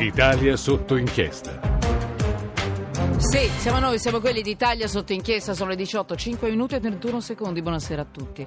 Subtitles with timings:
[0.00, 1.58] Italia sotto inchiesta.
[3.16, 7.20] Sì, siamo noi, siamo quelli d'Italia sotto inchiesta, sono le 18, 5 minuti e 31
[7.20, 7.62] secondi.
[7.62, 8.46] Buonasera a tutti.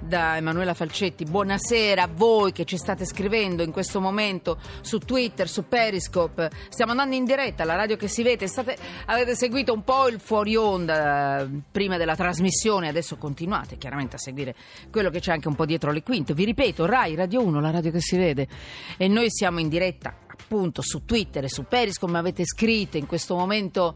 [0.00, 5.50] Da Emanuela Falcetti, buonasera a voi che ci state scrivendo in questo momento su Twitter,
[5.50, 6.50] su Periscope.
[6.70, 8.46] Stiamo andando in diretta, la radio che si vede.
[8.46, 14.16] State, avete seguito un po' il fuori onda eh, prima della trasmissione, adesso continuate chiaramente
[14.16, 14.54] a seguire
[14.90, 16.32] quello che c'è anche un po' dietro le quinte.
[16.32, 18.48] Vi ripeto, Rai, Radio 1, la radio che si vede.
[18.96, 23.36] E noi siamo in diretta appunto su Twitter e su Periscope, avete scritto in questo
[23.36, 23.94] momento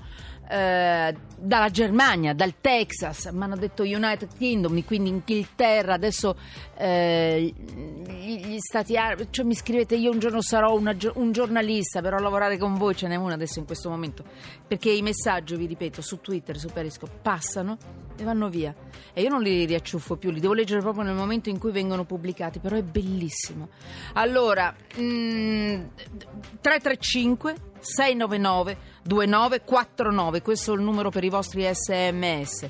[0.49, 6.37] eh, dalla Germania, dal Texas, mi hanno detto United Kingdom, quindi Inghilterra, adesso
[6.77, 7.53] eh,
[8.17, 12.57] gli stati arabi, cioè mi scrivete io un giorno sarò una, un giornalista, però lavorare
[12.59, 14.25] con voi ce n'è una adesso in questo momento,
[14.67, 17.77] perché i messaggi, vi ripeto, su Twitter, su Periscope passano
[18.17, 18.75] e vanno via
[19.13, 22.05] e io non li riacciuffo più, li devo leggere proprio nel momento in cui vengono
[22.05, 23.69] pubblicati, però è bellissimo.
[24.15, 25.83] Allora, mm,
[26.61, 32.63] 335 699 2949, questo è il numero per i vostri sms.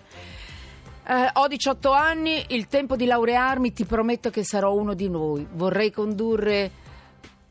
[1.07, 5.47] Eh, ho 18 anni, il tempo di laurearmi ti prometto che sarò uno di noi.
[5.53, 6.71] Vorrei condurre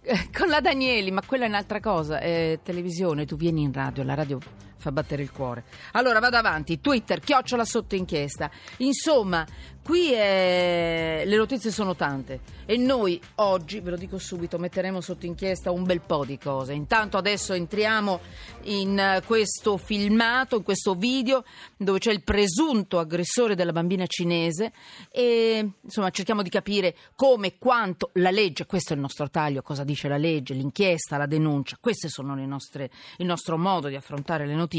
[0.02, 4.04] eh, con la Danieli, ma quella è un'altra cosa, è televisione, tu vieni in radio,
[4.04, 4.40] la radio
[4.84, 5.64] fa battere il cuore.
[5.94, 8.52] Allora vado avanti, Twitter, chiocciola sotto inchiesta.
[8.80, 9.48] Insomma,
[9.82, 11.24] qui è...
[11.26, 15.84] le notizie sono tante e noi oggi, ve lo dico subito, metteremo sotto inchiesta un
[15.84, 16.74] bel po' di cose.
[16.74, 18.20] Intanto adesso entriamo
[18.64, 21.46] in questo filmato, in questo video
[21.78, 24.74] dove c'è il presunto aggressore della bambina cinese
[25.12, 29.86] e insomma cerchiamo di capire come quanto la legge, questo è il nostro taglio, cosa
[29.86, 34.56] dice la legge, l'inchiesta, la denuncia, questo sono nostre, il nostro modo di affrontare le
[34.56, 34.73] notizie.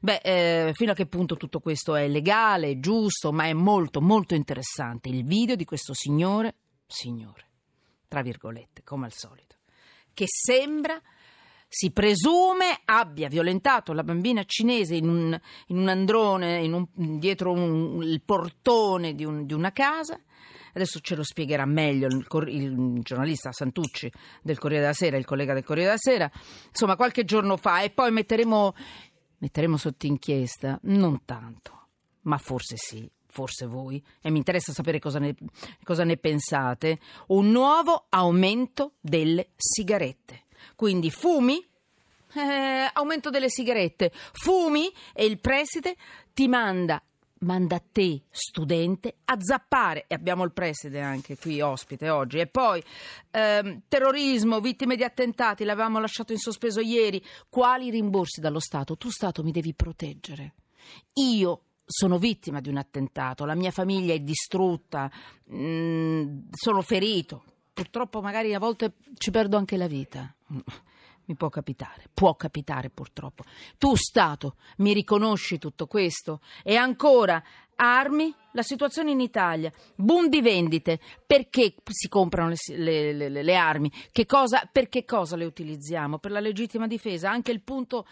[0.00, 4.34] Beh, eh, fino a che punto tutto questo è legale, giusto, ma è molto molto
[4.34, 6.56] interessante il video di questo signore,
[6.86, 7.46] signore,
[8.08, 9.56] tra virgolette, come al solito,
[10.12, 11.00] che sembra
[11.74, 16.86] si presume abbia violentato la bambina cinese in un, in un androne, in un,
[17.18, 20.20] dietro un, il portone di, di, una casa.
[20.74, 25.54] Adesso ce lo spiegherà meglio il, il, giornalista Santucci del Corriere della Sera, il collega
[25.54, 26.30] del Corriere della Sera.
[26.68, 28.74] Insomma, qualche giorno fa e poi metteremo,
[29.42, 31.88] metteremo sotto inchiesta, non tanto,
[32.22, 35.34] ma forse sì, forse voi, e mi interessa sapere cosa ne,
[35.82, 40.44] cosa ne pensate, un nuovo aumento delle sigarette.
[40.76, 41.58] Quindi fumi,
[42.34, 45.96] eh, aumento delle sigarette, fumi e il preside
[46.32, 47.02] ti manda
[47.42, 52.82] manda te, studente, a zappare, e abbiamo il preside anche qui ospite oggi, e poi
[53.30, 58.96] ehm, terrorismo, vittime di attentati, l'avevamo lasciato in sospeso ieri, quali rimborsi dallo Stato?
[58.96, 60.54] Tu Stato mi devi proteggere.
[61.14, 65.10] Io sono vittima di un attentato, la mia famiglia è distrutta,
[65.44, 70.34] mh, mm, sono ferito, purtroppo magari a volte ci perdo anche la vita.
[71.32, 73.44] Mi può capitare, può capitare purtroppo.
[73.78, 76.40] Tu Stato mi riconosci tutto questo?
[76.62, 77.42] E ancora,
[77.76, 83.56] armi, la situazione in Italia, boom di vendite, perché si comprano le, le, le, le
[83.56, 83.90] armi?
[84.26, 86.18] Cosa, per che cosa le utilizziamo?
[86.18, 88.06] Per la legittima difesa, anche il punto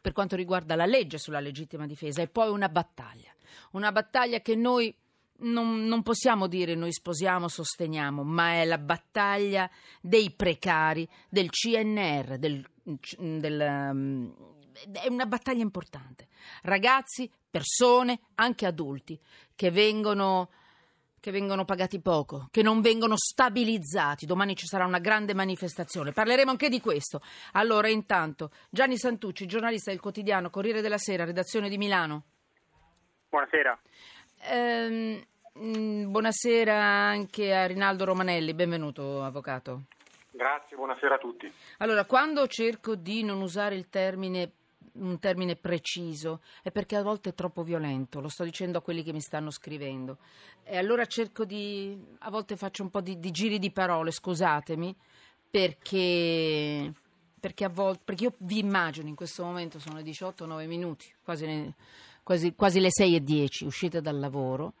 [0.00, 3.34] per quanto riguarda la legge sulla legittima difesa, e poi una battaglia,
[3.72, 4.96] una battaglia che noi
[5.42, 9.70] non, non, possiamo dire noi sposiamo, sosteniamo, ma è la battaglia
[10.00, 14.34] dei precari, del CNR, del, del, um,
[14.92, 16.28] è una battaglia importante.
[16.62, 19.18] Ragazzi, persone, anche adulti,
[19.54, 20.50] che vengono,
[21.20, 24.26] che vengono pagati poco, che non vengono stabilizzati.
[24.26, 26.12] Domani ci sarà una grande manifestazione.
[26.12, 27.20] Parleremo anche di questo.
[27.52, 32.24] Allora, intanto, Gianni Santucci, giornalista del quotidiano Corriere della Sera, redazione di Milano.
[33.28, 33.78] Buonasera.
[34.44, 35.24] Ehm,
[36.12, 39.84] buonasera anche a Rinaldo Romanelli, benvenuto avvocato.
[40.30, 41.50] Grazie, buonasera a tutti.
[41.78, 44.52] Allora, quando cerco di non usare il termine
[44.94, 49.02] un termine preciso è perché a volte è troppo violento, lo sto dicendo a quelli
[49.02, 50.18] che mi stanno scrivendo.
[50.64, 54.94] E allora cerco di, a volte faccio un po' di, di giri di parole, scusatemi,
[55.50, 56.92] perché,
[57.40, 61.72] perché, a volte, perché io vi immagino in questo momento, sono le 18-9 minuti, quasi,
[62.22, 64.74] quasi, quasi le 6 e 10, uscite dal lavoro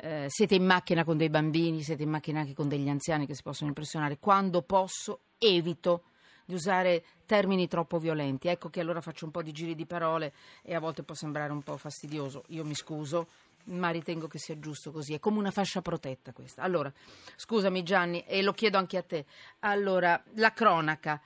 [0.00, 3.34] eh, siete in macchina con dei bambini, siete in macchina anche con degli anziani che
[3.34, 4.18] si possono impressionare.
[4.18, 6.02] Quando posso, evito
[6.48, 8.48] di usare termini troppo violenti.
[8.48, 11.52] Ecco che allora faccio un po' di giri di parole e a volte può sembrare
[11.52, 12.44] un po' fastidioso.
[12.48, 13.28] Io mi scuso,
[13.64, 15.12] ma ritengo che sia giusto così.
[15.12, 16.62] È come una fascia protetta questa.
[16.62, 16.90] Allora,
[17.36, 19.26] scusami Gianni, e lo chiedo anche a te.
[19.60, 21.20] Allora, la cronaca.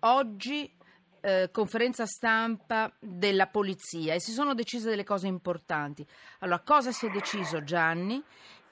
[0.00, 0.72] Oggi
[1.20, 6.06] eh, conferenza stampa della polizia e si sono decise delle cose importanti.
[6.40, 8.22] Allora, cosa si è deciso Gianni?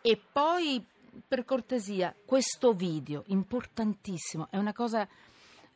[0.01, 0.85] E poi,
[1.27, 5.07] per cortesia, questo video, importantissimo, è una cosa...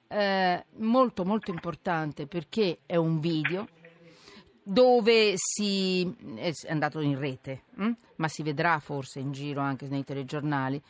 [0.09, 3.67] eh, molto molto importante perché è un video
[4.63, 6.05] dove si
[6.37, 7.91] è andato in rete, hm?
[8.17, 10.81] ma si vedrà forse in giro anche nei telegiornali,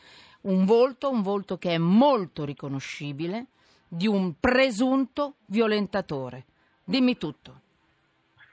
[0.41, 3.47] un volto, un volto che è molto riconoscibile
[3.93, 6.45] di un presunto violentatore.
[6.83, 7.61] Dimmi tutto.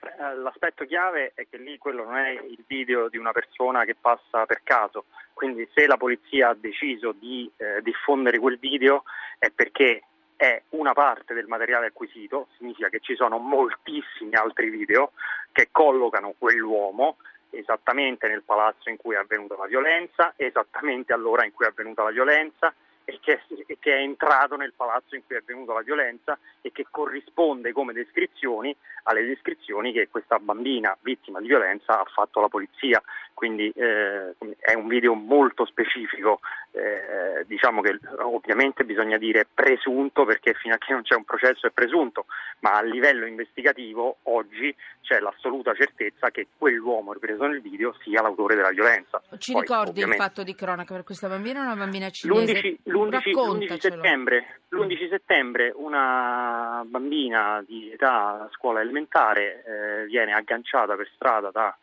[0.02, 3.96] Eh, l'aspetto chiave è che lì quello non è il video di una persona che
[3.98, 9.04] passa per caso, quindi se la polizia ha deciso di eh, diffondere quel video
[9.38, 10.02] è perché
[10.36, 15.12] è una parte del materiale acquisito, significa che ci sono moltissimi altri video
[15.52, 17.16] che collocano quell'uomo
[17.48, 22.02] esattamente nel palazzo in cui è avvenuta la violenza, esattamente all'ora in cui è avvenuta
[22.02, 22.74] la violenza
[23.10, 23.40] e che,
[23.80, 27.92] che, è entrato nel palazzo in cui è avvenuta la violenza e che corrisponde come
[27.92, 28.74] descrizioni
[29.04, 33.02] alle descrizioni che questa bambina vittima di violenza ha fatto alla polizia.
[33.34, 36.40] Quindi eh, è un video molto specifico,
[36.72, 41.66] eh, diciamo che ovviamente bisogna dire presunto perché fino a che non c'è un processo
[41.66, 42.26] è presunto,
[42.60, 48.54] ma a livello investigativo oggi c'è l'assoluta certezza che quell'uomo ripreso nel video sia l'autore
[48.54, 49.20] della violenza.
[49.38, 50.22] Ci Poi, ricordi ovviamente...
[50.22, 51.62] il fatto di cronaca per questa bambina?
[51.62, 52.52] Una bambina cinese?
[52.52, 60.94] L'11, l'11, l'11 settembre, l'11 settembre una bambina di età scuola elementare eh, viene agganciata
[60.94, 61.76] per strada da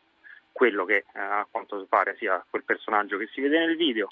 [0.57, 4.09] quello che eh, a quanto pare sia quel personaggio che si vede nel video,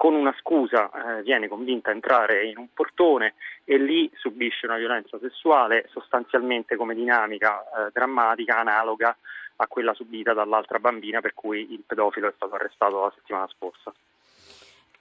[0.00, 4.78] con una scusa eh, viene convinta a entrare in un portone e lì subisce una
[4.78, 9.14] violenza sessuale sostanzialmente come dinamica eh, drammatica, analoga
[9.56, 13.92] a quella subita dall'altra bambina per cui il pedofilo è stato arrestato la settimana scorsa.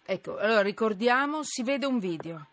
[0.06, 2.48] Ecco, allora ricordiamo, si vede un video.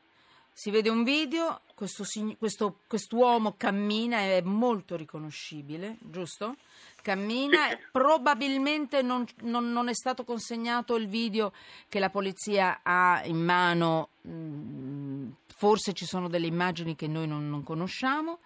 [0.58, 2.02] Si vede un video, questo,
[2.38, 6.56] questo, quest'uomo cammina, è molto riconoscibile, giusto?
[7.02, 7.76] Cammina, sì.
[7.92, 11.52] probabilmente non, non, non, è stato consegnato il video
[11.90, 17.50] che la polizia ha in mano, mm, forse ci sono delle immagini che noi non,
[17.50, 18.38] non conosciamo.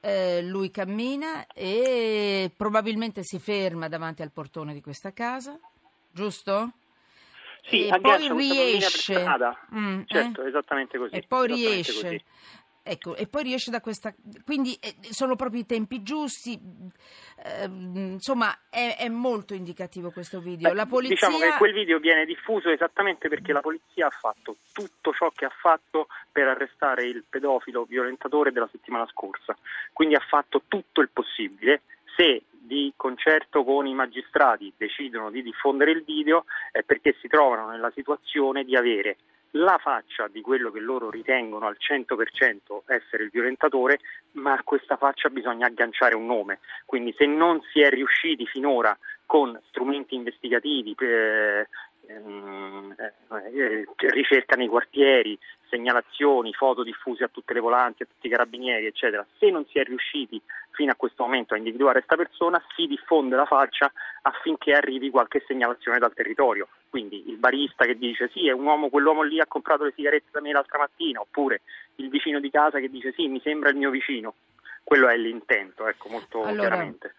[0.00, 5.58] Eh, lui cammina e probabilmente si ferma davanti al portone di questa casa,
[6.12, 6.72] giusto?
[7.68, 9.24] Sì, e poi riesce.
[9.74, 10.48] Mm, certo, eh?
[10.48, 11.14] esattamente così.
[11.14, 12.24] E poi riesce.
[12.90, 14.14] Ecco, e poi riesce da questa...
[14.46, 16.58] Quindi eh, sono proprio i tempi giusti,
[17.44, 20.72] eh, insomma è, è, molto indicativo questo video.
[20.72, 21.28] Beh, polizia...
[21.28, 25.44] Diciamo che quel video viene diffuso esattamente perché la polizia ha fatto tutto ciò che
[25.44, 29.54] ha fatto per arrestare il pedofilo violentatore della settimana scorsa,
[29.92, 31.82] quindi ha fatto tutto il possibile.
[32.18, 37.70] Se di concerto con i magistrati decidono di diffondere il video è perché si trovano
[37.70, 39.18] nella situazione di avere
[39.52, 44.00] la faccia di quello che loro ritengono al 100% essere il violentatore,
[44.32, 46.58] ma a questa faccia bisogna agganciare un nome.
[46.86, 51.68] Quindi se non si è riusciti finora con strumenti investigativi, eh,
[52.08, 55.38] ehm, eh, ricerca nei quartieri,
[55.68, 59.24] segnalazioni, foto diffuse a tutte le volanti, a tutti i carabinieri, eccetera.
[59.38, 60.40] Se non si è riusciti
[60.70, 65.44] fino a questo momento a individuare questa persona, si diffonde la faccia affinché arrivi qualche
[65.46, 66.68] segnalazione dal territorio.
[66.88, 70.28] Quindi il barista che dice sì, è un uomo, quell'uomo lì ha comprato le sigarette
[70.30, 71.60] da me l'altra mattina, oppure
[71.96, 74.34] il vicino di casa che dice sì, mi sembra il mio vicino.
[74.82, 77.14] Quello è l'intento, ecco, molto allora, chiaramente.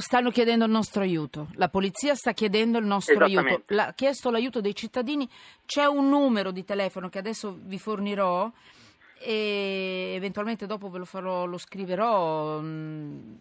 [0.00, 4.62] Stanno chiedendo il nostro aiuto, la polizia sta chiedendo il nostro aiuto, ha chiesto l'aiuto
[4.62, 5.28] dei cittadini,
[5.66, 8.50] c'è un numero di telefono che adesso vi fornirò
[9.18, 13.34] e eventualmente dopo ve lo farò, lo scriverò, mm,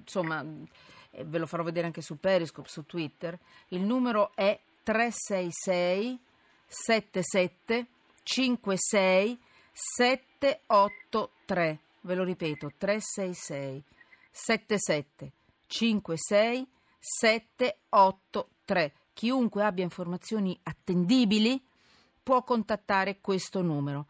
[0.00, 3.38] insomma ve lo farò vedere anche su Periscope, su Twitter.
[3.68, 6.18] Il numero è 366
[6.66, 7.86] 77
[8.24, 9.38] 56
[9.72, 11.78] 783.
[12.00, 13.84] Ve lo ripeto, 366
[14.32, 15.32] 77
[15.70, 16.66] 56
[16.98, 18.92] 783.
[19.12, 21.62] Chiunque abbia informazioni attendibili
[22.22, 24.06] può contattare questo numero.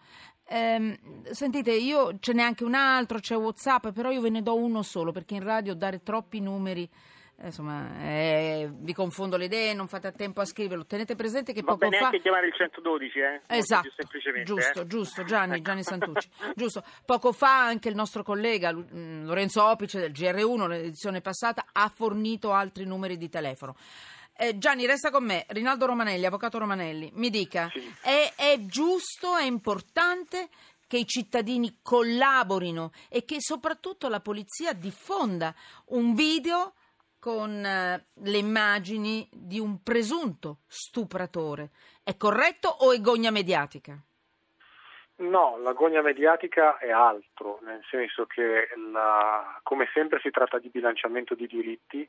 [0.48, 0.96] Ehm,
[1.30, 4.82] sentite, io ce n'è anche un altro, c'è WhatsApp, però io ve ne do uno
[4.82, 6.90] solo perché in radio dare troppi numeri.
[7.42, 10.84] Eh, insomma, eh, vi confondo le idee, non fate a tempo a scriverlo.
[10.84, 12.04] Tenete presente che Va poco bene fa.
[12.06, 13.40] anche chiamare il 112, eh?
[13.46, 13.88] Esatto.
[14.44, 14.86] Giusto, eh?
[14.86, 16.28] giusto, Gianni, Gianni Santucci.
[16.54, 16.84] giusto.
[17.06, 22.52] Poco fa anche il nostro collega mm, Lorenzo Opice del GR1, l'edizione passata, ha fornito
[22.52, 23.74] altri numeri di telefono.
[24.36, 25.46] Eh, Gianni, resta con me.
[25.48, 27.90] Rinaldo Romanelli, avvocato Romanelli, mi dica, sì.
[28.02, 30.48] è, è giusto, è importante
[30.86, 35.54] che i cittadini collaborino e che soprattutto la polizia diffonda
[35.86, 36.74] un video
[37.20, 41.70] con uh, le immagini di un presunto stupratore.
[42.02, 43.96] È corretto o è gogna mediatica?
[45.16, 50.70] No, la gogna mediatica è altro, nel senso che la, come sempre si tratta di
[50.70, 52.08] bilanciamento di diritti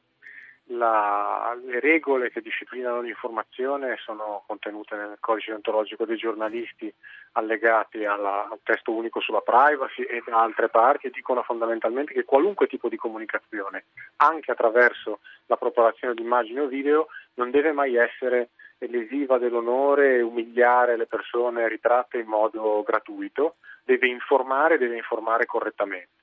[0.71, 6.93] la, le regole che disciplinano l'informazione sono contenute nel codice ontologico dei giornalisti
[7.33, 12.25] allegati alla, al testo unico sulla privacy e da altre parti e dicono fondamentalmente che
[12.25, 13.85] qualunque tipo di comunicazione,
[14.17, 20.21] anche attraverso la propagazione di immagini o video, non deve mai essere lesiva dell'onore e
[20.21, 26.20] umiliare le persone ritratte in modo gratuito, deve informare e deve informare correttamente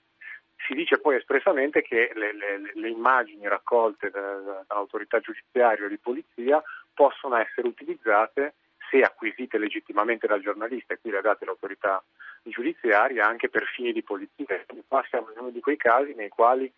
[0.67, 5.99] si dice poi espressamente che le, le, le immagini raccolte da, dall'autorità giudiziaria o di
[5.99, 6.63] polizia
[6.93, 8.55] possono essere utilizzate
[8.91, 12.03] se acquisite legittimamente dal giornalista e qui le date l'autorità
[12.43, 14.65] giudiziaria anche per fini di polizia.
[14.87, 16.71] Qua siamo in uno di quei casi nei quali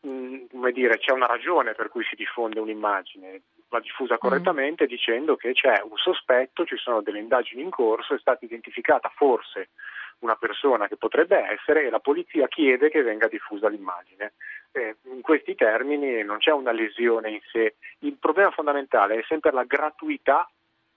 [0.00, 4.18] mh, mm, dire, c'è una ragione per cui si diffonde un'immagine, va diffusa mm.
[4.18, 4.88] correttamente mm.
[4.88, 9.70] dicendo che c'è un sospetto, ci sono delle indagini in corso, è stata identificata forse
[10.22, 14.32] una persona che potrebbe essere e la polizia chiede che venga diffusa l'immagine.
[14.72, 19.52] Eh, in questi termini non c'è una lesione in sé, il problema fondamentale è sempre
[19.52, 20.48] la gratuità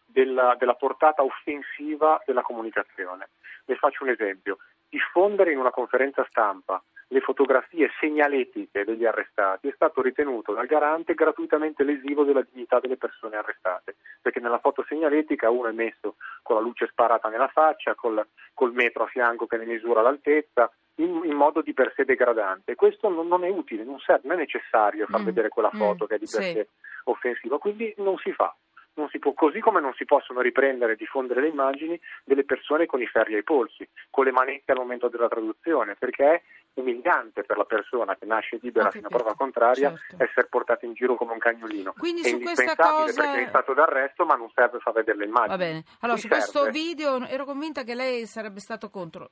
[0.06, 3.30] della, della portata offensiva della comunicazione.
[3.66, 9.74] Le faccio un esempio, diffondere in una conferenza stampa le fotografie segnaletiche degli arrestati è
[9.76, 15.50] stato ritenuto dal garante gratuitamente lesivo della dignità delle persone arrestate, perché nella foto segnaletica
[15.50, 19.58] uno è messo con la luce sparata nella faccia, col, col metro a fianco che
[19.58, 22.76] ne misura l'altezza, in, in, modo di per sé degradante.
[22.76, 25.26] Questo non, non è utile, non, serve, non, è necessario far mm.
[25.26, 25.78] vedere quella mm.
[25.78, 26.08] foto mm.
[26.08, 26.52] che è di per sì.
[26.52, 26.68] sé
[27.06, 28.56] offensiva, quindi non si fa.
[28.98, 32.86] Non si può, così come non si possono riprendere e diffondere le immagini delle persone
[32.86, 36.44] con i ferri ai polsi, con le manette al momento della traduzione, perché
[36.76, 40.24] umiliante per la persona che nasce libera fino a prova contraria certo.
[40.24, 41.94] essere portata in giro come un cagnolino.
[41.98, 45.26] Quindi è su questa cosa perché è stato d'arresto, ma non serve far vedere le
[45.26, 45.50] immagini.
[45.50, 45.84] Va bene.
[46.02, 46.44] Allora, su serve.
[46.44, 49.30] questo video ero convinta che lei sarebbe stato contro.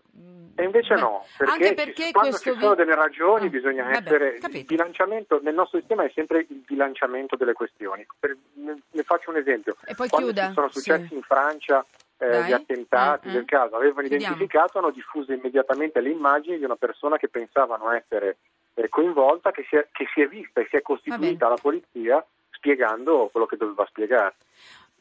[0.55, 3.97] E invece Beh, no, perché, anche perché quando ci sono delle ragioni ah, bisogna vabbè,
[3.97, 4.57] essere capito.
[4.59, 8.05] il bilanciamento nel nostro sistema è sempre il bilanciamento delle questioni.
[8.19, 9.75] Per, ne faccio un esempio.
[9.85, 10.51] E poi quando chiuda.
[10.53, 11.15] sono successi sì.
[11.15, 11.85] in Francia
[12.23, 16.75] eh, gli attentati eh, del caso avevano identificato, hanno diffuso immediatamente le immagini di una
[16.75, 18.37] persona che pensavano essere
[18.75, 22.25] eh, coinvolta, che si, è, che si, è, vista e si è costituita alla polizia
[22.49, 24.35] spiegando quello che doveva spiegare.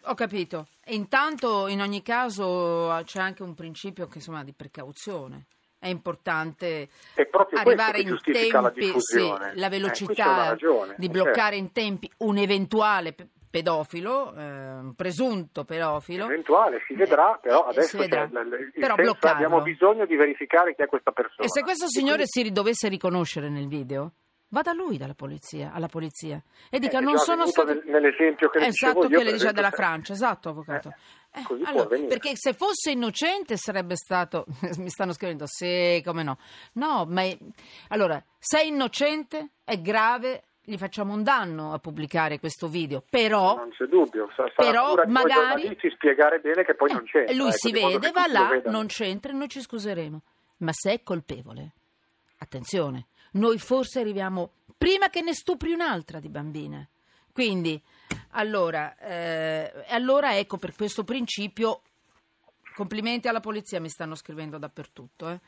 [0.06, 0.66] Ho capito.
[0.84, 5.44] E intanto, in ogni caso, c'è anche un principio che, insomma, di precauzione.
[5.78, 6.88] È importante
[7.54, 11.56] arrivare in tempi, la, sì, la velocità eh, di bloccare certo.
[11.56, 13.14] in tempi un eventuale
[13.52, 16.24] pedofilo, eh, un presunto pedofilo.
[16.24, 18.22] Eventuale, si vedrà, però eh, adesso vedrà.
[18.22, 21.46] Il però abbiamo bisogno di verificare chi è questa persona.
[21.46, 22.48] E se questo signore quindi...
[22.48, 24.12] si dovesse riconoscere nel video?
[24.48, 29.06] Vada lui dalla polizia, alla polizia e dica eh, non sono stato nell'esempio che esatto
[29.06, 30.94] io, che le dice della Francia esatto avvocato
[31.32, 34.44] eh, eh, allora, perché se fosse innocente sarebbe stato
[34.76, 36.36] mi stanno scrivendo sì come no
[36.74, 37.34] no ma è...
[37.88, 43.56] allora se è innocente è grave gli facciamo un danno a pubblicare questo video, però...
[43.56, 45.76] Non c'è dubbio, sarà però magari...
[45.94, 47.34] spiegare bene che poi eh, non c'entra.
[47.34, 50.22] Lui ecco, si vede, va là, non c'entra e noi ci scuseremo.
[50.58, 51.72] Ma se è colpevole,
[52.38, 56.86] attenzione, noi forse arriviamo prima che ne stupri un'altra di bambina.
[57.32, 57.80] Quindi,
[58.32, 61.80] allora, eh, allora ecco, per questo principio,
[62.74, 65.28] complimenti alla polizia, mi stanno scrivendo dappertutto.
[65.28, 65.40] Eh.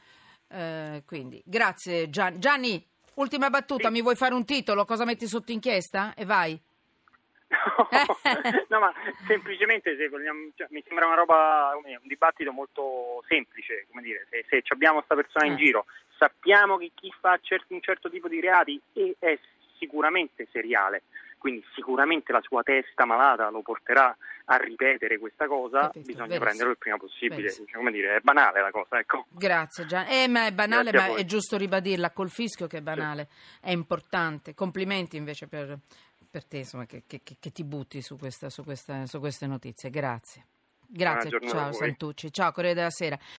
[0.49, 2.85] Eh, quindi, grazie Gian- Gianni.
[3.16, 3.92] Ultima battuta, sì.
[3.92, 4.85] mi vuoi fare un titolo?
[4.85, 6.14] Cosa metti sotto inchiesta?
[6.14, 6.61] E vai.
[7.49, 7.88] No,
[8.68, 8.92] no ma
[9.26, 14.44] semplicemente se vogliamo, cioè, mi sembra una roba, un dibattito molto semplice, come dire, se,
[14.49, 15.56] se abbiamo questa persona in eh.
[15.56, 15.87] giro,
[16.18, 18.80] sappiamo che chi fa certi, un certo tipo di reati
[19.18, 19.38] è
[19.78, 21.02] sicuramente seriale,
[21.45, 26.45] quindi sicuramente la sua testa malata lo porterà a ripetere questa cosa, Capito, bisogna verissimo.
[26.45, 27.53] prenderlo il prima possibile.
[27.53, 29.27] Cioè, come dire, è banale la cosa, ecco.
[29.29, 30.07] Grazie Gian.
[30.09, 33.67] Eh, ma è banale, Grazie ma è giusto ribadirla col fischio che è banale, sì.
[33.67, 34.55] è importante.
[34.55, 35.79] Complimenti invece per,
[36.31, 39.91] per te, insomma, che, che, che, ti butti su, questa, su, questa, su queste notizie.
[39.91, 40.47] Grazie.
[40.87, 43.19] Grazie, ciao Santucci, ciao Corriere della Sera.